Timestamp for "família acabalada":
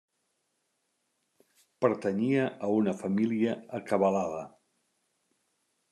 3.05-4.41